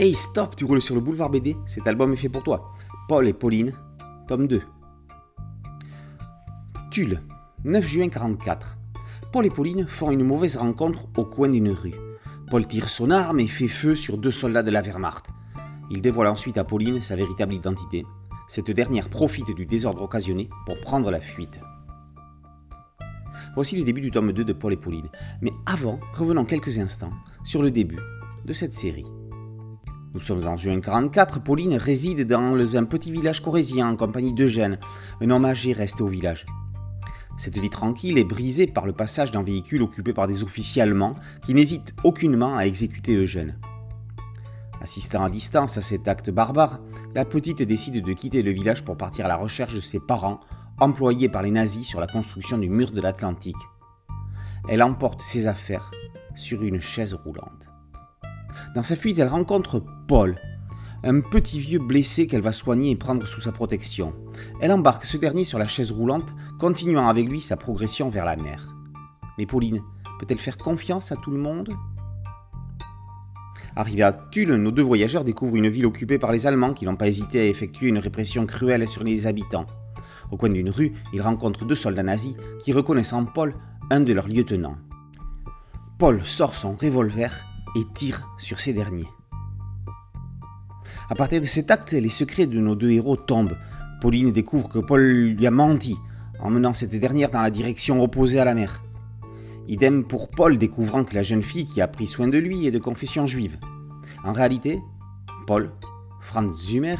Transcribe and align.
Hey 0.00 0.14
stop, 0.14 0.56
tu 0.56 0.64
roules 0.64 0.80
sur 0.80 0.94
le 0.94 1.02
boulevard 1.02 1.28
BD, 1.28 1.54
cet 1.66 1.86
album 1.86 2.14
est 2.14 2.16
fait 2.16 2.30
pour 2.30 2.42
toi. 2.42 2.72
Paul 3.08 3.28
et 3.28 3.34
Pauline, 3.34 3.74
tome 4.26 4.48
2. 4.48 4.62
Tulle, 6.90 7.20
9 7.64 7.86
juin 7.86 8.08
44. 8.08 8.78
Paul 9.32 9.46
et 9.46 9.50
Pauline 9.50 9.86
font 9.86 10.10
une 10.10 10.24
mauvaise 10.24 10.56
rencontre 10.56 11.06
au 11.16 11.24
coin 11.24 11.50
d'une 11.50 11.70
rue. 11.70 11.94
Paul 12.50 12.66
tire 12.66 12.88
son 12.88 13.10
arme 13.10 13.40
et 13.40 13.46
fait 13.46 13.68
feu 13.68 13.94
sur 13.94 14.16
deux 14.16 14.30
soldats 14.30 14.62
de 14.62 14.70
la 14.70 14.80
Wehrmacht. 14.80 15.26
Il 15.90 16.00
dévoile 16.00 16.28
ensuite 16.28 16.56
à 16.56 16.64
Pauline 16.64 17.02
sa 17.02 17.14
véritable 17.14 17.54
identité. 17.54 18.04
Cette 18.48 18.70
dernière 18.70 19.10
profite 19.10 19.54
du 19.54 19.66
désordre 19.66 20.02
occasionné 20.02 20.48
pour 20.64 20.80
prendre 20.80 21.10
la 21.10 21.20
fuite. 21.20 21.60
Voici 23.54 23.76
le 23.76 23.84
début 23.84 24.00
du 24.00 24.10
tome 24.10 24.32
2 24.32 24.42
de 24.42 24.52
Paul 24.54 24.72
et 24.72 24.78
Pauline. 24.78 25.10
Mais 25.42 25.52
avant, 25.66 26.00
revenons 26.14 26.46
quelques 26.46 26.78
instants 26.78 27.12
sur 27.44 27.62
le 27.62 27.70
début 27.70 28.00
de 28.46 28.54
cette 28.54 28.72
série. 28.72 29.06
Nous 30.14 30.20
sommes 30.20 30.46
en 30.46 30.58
juin 30.58 30.78
44, 30.78 31.42
Pauline 31.42 31.76
réside 31.76 32.26
dans 32.26 32.76
un 32.76 32.84
petit 32.84 33.10
village 33.10 33.40
corésien 33.40 33.88
en 33.88 33.96
compagnie 33.96 34.34
d'Eugène, 34.34 34.78
un 35.22 35.30
homme 35.30 35.46
âgé 35.46 35.72
resté 35.72 36.02
au 36.02 36.06
village. 36.06 36.44
Cette 37.38 37.56
vie 37.56 37.70
tranquille 37.70 38.18
est 38.18 38.24
brisée 38.24 38.66
par 38.66 38.84
le 38.84 38.92
passage 38.92 39.30
d'un 39.30 39.42
véhicule 39.42 39.80
occupé 39.80 40.12
par 40.12 40.26
des 40.26 40.42
officiers 40.42 40.82
allemands 40.82 41.14
qui 41.46 41.54
n'hésitent 41.54 41.94
aucunement 42.04 42.58
à 42.58 42.66
exécuter 42.66 43.14
Eugène. 43.14 43.58
Assistant 44.82 45.24
à 45.24 45.30
distance 45.30 45.78
à 45.78 45.82
cet 45.82 46.06
acte 46.08 46.28
barbare, 46.28 46.80
la 47.14 47.24
petite 47.24 47.62
décide 47.62 48.04
de 48.04 48.12
quitter 48.12 48.42
le 48.42 48.50
village 48.50 48.84
pour 48.84 48.98
partir 48.98 49.24
à 49.24 49.28
la 49.28 49.36
recherche 49.36 49.74
de 49.74 49.80
ses 49.80 50.00
parents, 50.00 50.40
employés 50.78 51.30
par 51.30 51.40
les 51.40 51.50
nazis 51.50 51.86
sur 51.86 52.00
la 52.00 52.06
construction 52.06 52.58
du 52.58 52.68
mur 52.68 52.90
de 52.90 53.00
l'Atlantique. 53.00 53.56
Elle 54.68 54.82
emporte 54.82 55.22
ses 55.22 55.46
affaires 55.46 55.90
sur 56.34 56.62
une 56.62 56.80
chaise 56.80 57.14
roulante. 57.14 57.71
Dans 58.74 58.82
sa 58.82 58.96
fuite, 58.96 59.18
elle 59.18 59.28
rencontre 59.28 59.84
Paul, 60.08 60.34
un 61.04 61.20
petit 61.20 61.58
vieux 61.58 61.78
blessé 61.78 62.26
qu'elle 62.26 62.40
va 62.40 62.52
soigner 62.52 62.90
et 62.90 62.96
prendre 62.96 63.26
sous 63.26 63.42
sa 63.42 63.52
protection. 63.52 64.14
Elle 64.60 64.72
embarque 64.72 65.04
ce 65.04 65.18
dernier 65.18 65.44
sur 65.44 65.58
la 65.58 65.68
chaise 65.68 65.92
roulante, 65.92 66.34
continuant 66.58 67.08
avec 67.08 67.28
lui 67.28 67.42
sa 67.42 67.58
progression 67.58 68.08
vers 68.08 68.24
la 68.24 68.36
mer. 68.36 68.74
Mais 69.36 69.44
Pauline 69.44 69.82
peut-elle 70.18 70.38
faire 70.38 70.56
confiance 70.56 71.12
à 71.12 71.16
tout 71.16 71.30
le 71.30 71.38
monde? 71.38 71.74
Arrivés 73.76 74.04
à 74.04 74.12
Tulle, 74.12 74.54
nos 74.54 74.70
deux 74.70 74.82
voyageurs 74.82 75.24
découvrent 75.24 75.56
une 75.56 75.68
ville 75.68 75.86
occupée 75.86 76.18
par 76.18 76.32
les 76.32 76.46
Allemands 76.46 76.72
qui 76.72 76.86
n'ont 76.86 76.96
pas 76.96 77.08
hésité 77.08 77.40
à 77.40 77.46
effectuer 77.46 77.88
une 77.88 77.98
répression 77.98 78.46
cruelle 78.46 78.88
sur 78.88 79.04
les 79.04 79.26
habitants. 79.26 79.66
Au 80.30 80.38
coin 80.38 80.48
d'une 80.48 80.70
rue, 80.70 80.94
ils 81.12 81.20
rencontrent 81.20 81.66
deux 81.66 81.74
soldats 81.74 82.02
nazis 82.02 82.34
qui 82.60 82.72
reconnaissent 82.72 83.12
en 83.12 83.26
Paul 83.26 83.54
un 83.90 84.00
de 84.00 84.14
leurs 84.14 84.28
lieutenants. 84.28 84.76
Paul 85.98 86.24
sort 86.24 86.54
son 86.54 86.72
revolver 86.72 87.44
et 87.76 87.84
tire 87.94 88.28
sur 88.38 88.60
ces 88.60 88.72
derniers. 88.72 89.08
À 91.08 91.14
partir 91.14 91.40
de 91.40 91.46
cet 91.46 91.70
acte, 91.70 91.92
les 91.92 92.08
secrets 92.08 92.46
de 92.46 92.58
nos 92.58 92.74
deux 92.74 92.90
héros 92.90 93.16
tombent. 93.16 93.56
Pauline 94.00 94.32
découvre 94.32 94.68
que 94.68 94.78
Paul 94.78 95.02
lui 95.02 95.46
a 95.46 95.50
menti, 95.50 95.96
en 96.40 96.50
menant 96.50 96.72
cette 96.72 96.98
dernière 96.98 97.30
dans 97.30 97.42
la 97.42 97.50
direction 97.50 98.02
opposée 98.02 98.40
à 98.40 98.44
la 98.44 98.54
mer. 98.54 98.82
Idem 99.68 100.04
pour 100.04 100.30
Paul 100.30 100.58
découvrant 100.58 101.04
que 101.04 101.14
la 101.14 101.22
jeune 101.22 101.42
fille 101.42 101.66
qui 101.66 101.80
a 101.80 101.88
pris 101.88 102.06
soin 102.06 102.28
de 102.28 102.38
lui 102.38 102.66
est 102.66 102.72
de 102.72 102.78
confession 102.78 103.26
juive. 103.26 103.58
En 104.24 104.32
réalité, 104.32 104.80
Paul, 105.46 105.70
Franz 106.20 106.52
Zimmer, 106.56 106.96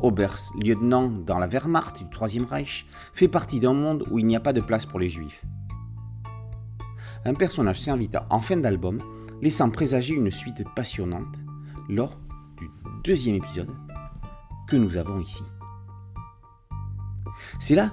Oberst-lieutenant 0.00 1.08
dans 1.08 1.38
la 1.38 1.46
Wehrmacht 1.46 1.98
du 1.98 2.10
Troisième 2.10 2.44
Reich, 2.44 2.86
fait 3.12 3.28
partie 3.28 3.60
d'un 3.60 3.74
monde 3.74 4.04
où 4.10 4.18
il 4.18 4.26
n'y 4.26 4.36
a 4.36 4.40
pas 4.40 4.52
de 4.52 4.60
place 4.60 4.86
pour 4.86 5.00
les 5.00 5.08
juifs. 5.08 5.44
Un 7.24 7.34
personnage 7.34 7.80
s'invita 7.80 8.26
en 8.30 8.40
fin 8.40 8.56
d'album 8.56 8.98
laissant 9.42 9.70
présager 9.70 10.14
une 10.14 10.30
suite 10.30 10.64
passionnante 10.74 11.40
lors 11.88 12.18
du 12.58 12.68
deuxième 13.04 13.36
épisode 13.36 13.70
que 14.68 14.76
nous 14.76 14.96
avons 14.96 15.20
ici. 15.20 15.42
C'est 17.58 17.74
là 17.74 17.92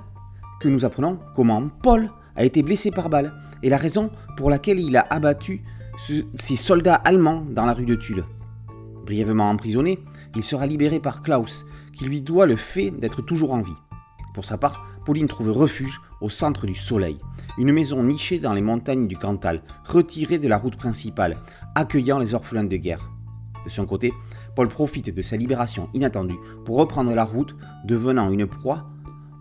que 0.60 0.68
nous 0.68 0.86
apprenons 0.86 1.20
comment 1.36 1.70
Paul 1.70 2.12
a 2.36 2.46
été 2.46 2.64
blessé 2.64 2.92
par 2.92 3.10
balle 3.10 3.34
et 3.64 3.70
la 3.70 3.78
raison 3.78 4.12
pour 4.38 4.50
laquelle 4.50 4.80
il 4.80 4.98
a 4.98 5.06
abattu 5.10 5.62
ses 6.36 6.56
soldats 6.56 6.96
allemands 6.96 7.46
dans 7.50 7.66
la 7.66 7.74
rue 7.74 7.86
de 7.86 7.96
Tulle. 7.96 8.26
Brièvement 9.06 9.50
emprisonné, 9.50 10.00
il 10.36 10.44
sera 10.44 10.68
libéré 10.68 11.00
par 11.00 11.22
Klaus, 11.22 11.66
qui 11.94 12.06
lui 12.06 12.22
doit 12.22 12.46
le 12.46 12.56
fait 12.56 12.92
d'être 12.92 13.22
toujours 13.22 13.54
en 13.54 13.62
vie. 13.62 13.72
Pour 14.34 14.44
sa 14.44 14.58
part, 14.58 14.86
Pauline 15.06 15.28
trouve 15.28 15.52
refuge 15.52 16.02
au 16.20 16.30
centre 16.30 16.66
du 16.66 16.76
soleil, 16.76 17.20
une 17.58 17.72
maison 17.72 18.04
nichée 18.04 18.40
dans 18.40 18.54
les 18.54 18.62
montagnes 18.62 19.08
du 19.08 19.18
Cantal, 19.18 19.62
retirée 19.86 20.40
de 20.40 20.48
la 20.48 20.58
route 20.58 20.76
principale, 20.76 21.38
accueillant 21.76 22.20
les 22.20 22.34
orphelins 22.34 22.64
de 22.64 22.76
guerre. 22.76 23.10
De 23.64 23.70
son 23.70 23.86
côté, 23.86 24.12
Paul 24.56 24.68
profite 24.68 25.14
de 25.14 25.22
sa 25.22 25.38
libération 25.38 25.90
inattendue 25.94 26.40
pour 26.66 26.78
reprendre 26.78 27.14
la 27.14 27.24
route, 27.24 27.56
devenant 27.86 28.32
une 28.32 28.48
proie 28.48 28.90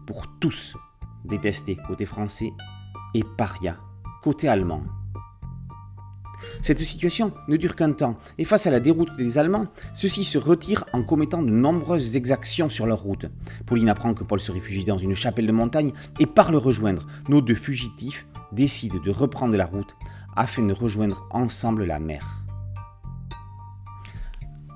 pour 0.07 0.27
tous, 0.39 0.77
détesté 1.25 1.77
côté 1.87 2.05
français 2.05 2.53
et 3.15 3.25
paria 3.37 3.79
côté 4.23 4.49
allemand. 4.49 4.83
Cette 6.63 6.81
situation 6.81 7.33
ne 7.49 7.57
dure 7.57 7.77
qu'un 7.77 7.93
temps, 7.93 8.17
et 8.39 8.45
face 8.45 8.67
à 8.67 8.71
la 8.71 8.81
déroute 8.81 9.17
des 9.17 9.39
Allemands, 9.39 9.67
ceux-ci 9.93 10.25
se 10.25 10.39
retirent 10.39 10.85
en 10.93 11.03
commettant 11.03 11.43
de 11.43 11.51
nombreuses 11.51 12.17
exactions 12.17 12.71
sur 12.71 12.87
leur 12.87 13.01
route. 13.01 13.27
Pauline 13.67 13.89
apprend 13.89 14.15
que 14.15 14.25
Paul 14.25 14.41
se 14.41 14.53
réfugie 14.53 14.85
dans 14.85 14.99
une 14.99 15.15
chapelle 15.15 15.47
de 15.47 15.53
montagne 15.53 15.93
et 16.21 16.27
part 16.27 16.53
le 16.53 16.59
rejoindre. 16.59 17.07
Nos 17.29 17.41
deux 17.41 17.55
fugitifs 17.55 18.27
décident 18.53 19.01
de 19.05 19.11
reprendre 19.11 19.57
la 19.57 19.67
route 19.67 19.95
afin 20.37 20.63
de 20.63 20.73
rejoindre 20.73 21.27
ensemble 21.31 21.85
la 21.85 21.99
mer. 21.99 22.45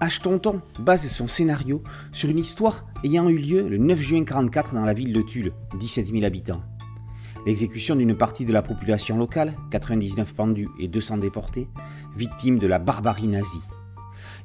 Ashtonton 0.00 0.62
base 0.78 1.08
son 1.08 1.26
scénario 1.26 1.82
sur 2.12 2.30
une 2.30 2.38
histoire 2.38 2.86
ayant 3.02 3.28
eu 3.28 3.38
lieu 3.38 3.68
le 3.68 3.78
9 3.78 3.98
juin 4.00 4.20
1944 4.20 4.74
dans 4.74 4.84
la 4.84 4.94
ville 4.94 5.12
de 5.12 5.22
Tulle, 5.22 5.52
17 5.80 6.08
000 6.08 6.24
habitants 6.24 6.62
l'exécution 7.46 7.96
d'une 7.96 8.16
partie 8.16 8.44
de 8.44 8.52
la 8.52 8.62
population 8.62 9.16
locale, 9.16 9.54
99 9.70 10.34
pendus 10.34 10.68
et 10.78 10.88
200 10.88 11.18
déportés, 11.18 11.68
victimes 12.16 12.58
de 12.58 12.66
la 12.66 12.78
barbarie 12.78 13.28
nazie. 13.28 13.62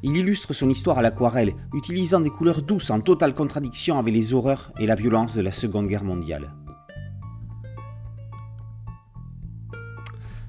Il 0.03 0.17
illustre 0.17 0.53
son 0.53 0.69
histoire 0.69 0.97
à 0.97 1.01
l'aquarelle, 1.01 1.55
utilisant 1.73 2.19
des 2.19 2.29
couleurs 2.29 2.61
douces 2.61 2.89
en 2.89 2.99
totale 2.99 3.33
contradiction 3.33 3.97
avec 3.97 4.13
les 4.13 4.33
horreurs 4.33 4.71
et 4.79 4.85
la 4.85 4.95
violence 4.95 5.35
de 5.35 5.41
la 5.41 5.51
Seconde 5.51 5.87
Guerre 5.87 6.03
mondiale. 6.03 6.51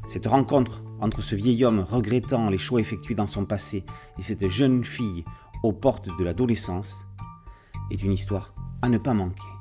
Cette 0.09 0.27
rencontre 0.27 0.83
entre 1.01 1.23
ce 1.23 1.35
vieil 1.35 1.65
homme 1.65 1.81
regrettant 1.81 2.51
les 2.51 2.59
choix 2.59 2.81
effectués 2.81 3.15
dans 3.15 3.27
son 3.27 3.45
passé 3.45 3.85
et 4.19 4.23
cette 4.23 4.49
jeune 4.49 4.85
fille 4.85 5.25
aux 5.63 5.73
portes 5.73 6.09
de 6.19 6.25
l'adolescence 6.25 7.07
est 7.91 8.03
une 8.03 8.13
histoire 8.13 8.55
à 8.83 8.89
ne 8.89 8.99
pas 8.99 9.15
manquer. 9.15 9.54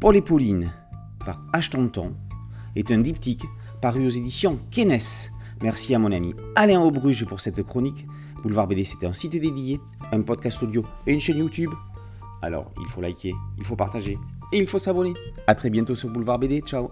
Paul 0.00 0.16
et 0.16 0.22
Pauline, 0.22 0.72
par 1.26 1.42
H. 1.52 1.68
Tonton, 1.68 2.14
est 2.74 2.90
un 2.90 2.98
diptyque 2.98 3.44
paru 3.82 4.06
aux 4.06 4.10
éditions 4.10 4.58
Kenes. 4.70 5.28
Merci 5.62 5.94
à 5.94 5.98
mon 5.98 6.10
ami 6.10 6.34
Alain 6.56 6.80
Aubruge 6.80 7.26
pour 7.26 7.38
cette 7.38 7.62
chronique. 7.62 8.06
Boulevard 8.42 8.66
BD, 8.66 8.84
c'était 8.84 9.06
un 9.06 9.12
site 9.12 9.32
dédié, 9.32 9.78
un 10.10 10.22
podcast 10.22 10.62
audio 10.62 10.86
et 11.06 11.12
une 11.12 11.20
chaîne 11.20 11.36
YouTube. 11.36 11.72
Alors, 12.40 12.72
il 12.80 12.86
faut 12.86 13.02
liker, 13.02 13.34
il 13.58 13.64
faut 13.66 13.76
partager 13.76 14.18
et 14.54 14.58
il 14.58 14.66
faut 14.66 14.78
s'abonner. 14.78 15.12
A 15.46 15.54
très 15.54 15.68
bientôt 15.68 15.94
sur 15.94 16.08
Boulevard 16.08 16.38
BD. 16.38 16.62
Ciao 16.62 16.88